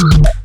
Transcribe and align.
Mm-hmm. 0.00 0.39